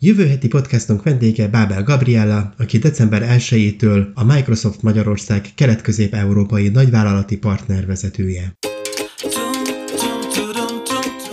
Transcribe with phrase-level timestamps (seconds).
[0.00, 8.52] Jövő heti podcastunk vendége Bábel Gabriella, aki december 1-től a Microsoft Magyarország kelet-közép-európai nagyvállalati partnervezetője.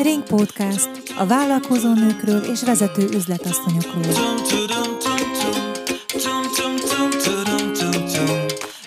[0.01, 4.13] Ring Podcast a vállalkozó nőkről és vezető üzletasszonyokról.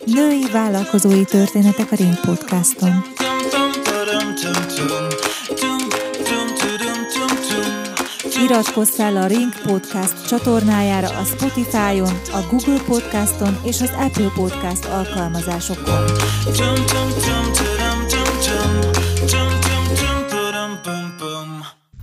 [0.05, 3.05] Női vállalkozói történetek a Ring Podcaston.
[8.49, 14.85] Iratkozz fel a Ring Podcast csatornájára a Spotify-on, a Google Podcaston és az Apple Podcast
[14.85, 16.05] alkalmazásokon.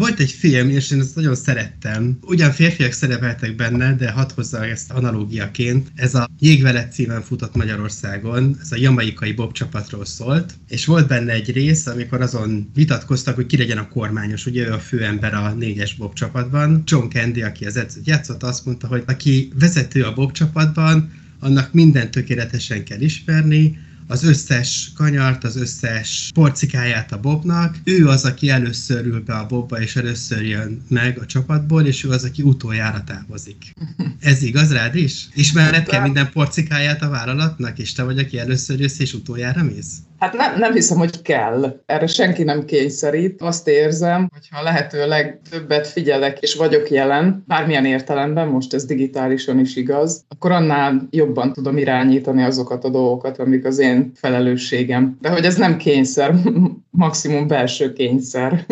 [0.05, 2.17] Volt egy film, és én ezt nagyon szerettem.
[2.21, 5.91] Ugyan férfiak szerepeltek benne, de hadd hozzá ezt analógiaként.
[5.95, 11.31] Ez a Jégvelet címen futott Magyarországon, ez a jamaikai Bob csapatról szólt, és volt benne
[11.31, 14.45] egy rész, amikor azon vitatkoztak, hogy ki legyen a kormányos.
[14.45, 16.83] Ugye ő a főember a négyes Bob csapatban.
[16.85, 21.73] John Candy, aki az edzőt játszott, azt mondta, hogy aki vezető a Bob csapatban, annak
[21.73, 27.75] minden tökéletesen kell ismerni, az összes kanyart, az összes porcikáját a Bobnak.
[27.83, 32.03] Ő az, aki először ül be a Bobba, és először jön meg a csapatból, és
[32.03, 33.73] ő az, aki utoljára távozik.
[34.19, 35.27] Ez igaz rád is?
[35.33, 39.97] Ismerned kell minden porcikáját a vállalatnak, és te vagy, aki először jössz, és utoljára mész?
[40.19, 41.81] Hát nem, nem hiszem, hogy kell.
[41.85, 43.41] Erre senki nem kényszerít.
[43.41, 49.75] Azt érzem, hogyha lehetőleg többet figyelek és vagyok jelen, bármilyen értelemben, most ez digitálisan is
[49.75, 55.17] igaz, akkor annál jobban tudom irányítani azokat a dolgokat, amik az én felelősségem.
[55.21, 56.35] De hogy ez nem kényszer,
[56.89, 58.65] maximum belső kényszer.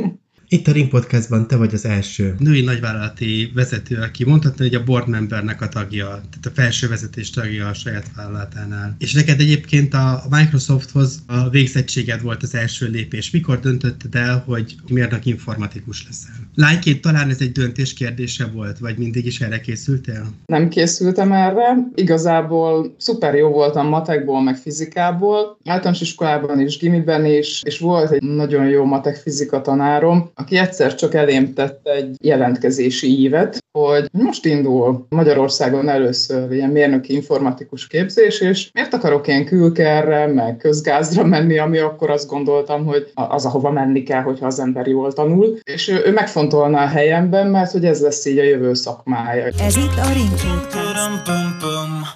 [0.54, 4.84] Itt a Ring Podcastban te vagy az első női nagyvállalati vezető, aki mondhatna, hogy a
[4.84, 8.96] board membernek a tagja, tehát a felső vezetés tagja a saját vállalatánál.
[9.00, 13.31] És neked egyébként a Microsofthoz a végzettséged volt az első lépés.
[13.31, 16.48] Mikor döntötted el, hogy mérnök informatikus leszel?
[16.56, 20.26] Lányként talán ez egy döntés kérdése volt, vagy mindig is erre készültél?
[20.46, 21.78] Nem készültem erre.
[21.96, 25.58] Igazából szuper jó voltam matekból, meg fizikából.
[25.66, 30.96] Általános iskolában is, gimiben is, és volt egy nagyon jó matek fizika tanárom, aki egyszer
[30.96, 38.42] csak elém tett egy jelentkezési ívet, hogy most indul Magyarországon először ilyen mérnöki informatikus képzés,
[38.42, 43.72] és miért akarok én külkerre, meg közgázra menni, ami akkor azt gondoltam, hogy az, ahova
[43.72, 47.86] menni kell, hogyha az ember jól tanul, és ő, ő megfontolná a helyemben, mert hogy
[47.86, 49.46] ez lesz így a jövő szakmája.
[49.59, 50.44] Ez itt a Ring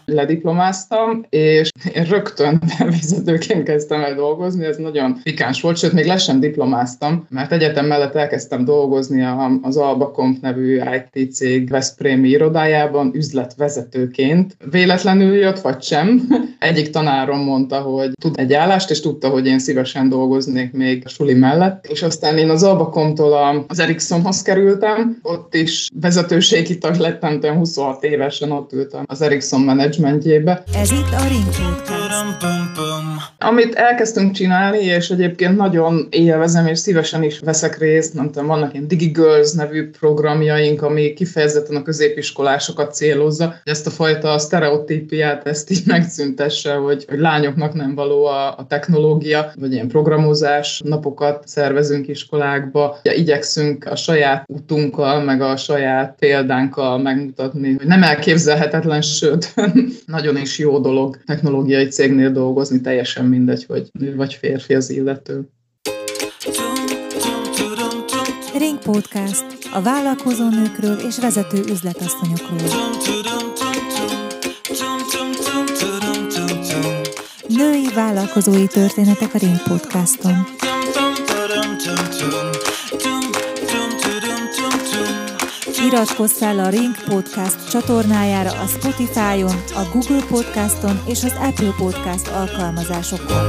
[0.05, 6.17] Lediplomáztam, és én rögtön vezetőként kezdtem el dolgozni, ez nagyon pikáns volt, sőt, még le
[6.17, 9.23] sem diplomáztam, mert egyetem mellett elkezdtem dolgozni
[9.61, 10.81] az Albakomp nevű
[11.13, 14.57] IT cég Veszprémi irodájában üzletvezetőként.
[14.71, 16.21] Véletlenül jött, vagy sem.
[16.59, 21.09] Egyik tanárom mondta, hogy tud egy állást, és tudta, hogy én szívesen dolgoznék még a
[21.09, 21.85] suli mellett.
[21.85, 28.51] És aztán én az Albakomtól az Ericssonhoz kerültem, ott is vezetőségi tag lettem, 26 évesen
[28.51, 30.63] ott ültem az Ericsson menedzsmentjébe.
[30.73, 31.45] Ez itt a Ring
[33.39, 38.73] Amit elkezdtünk csinálni, és egyébként nagyon élvezem, és szívesen is veszek részt, nem tudom, vannak
[38.73, 45.71] ilyen DigiGirls nevű programjaink, ami kifejezetten a középiskolásokat célozza, hogy ezt a fajta sztereotípiát ezt
[45.71, 52.07] így megszüntesse, hogy, hogy lányoknak nem való a, a technológia, vagy ilyen programozás napokat szervezünk
[52.07, 52.99] iskolákba.
[53.03, 59.53] Ja, igyekszünk a saját utunkkal, meg a saját példánkkal megmutatni, hogy nem elképzelhetetlen, sőt,
[60.05, 65.49] nagyon is jó dolog technológiai cégnél dolgozni, teljesen mindegy, hogy nő vagy férfi az illető.
[68.57, 72.57] Ring Podcast a vállalkozó nőkről és vezető üzletasszonyokról.
[77.47, 80.45] Női vállalkozói történetek a Ring Podcaston.
[85.85, 92.27] Iratkozz fel a Ring Podcast csatornájára a Spotify-on, a Google Podcaston és az Apple Podcast
[92.27, 93.47] alkalmazásokon.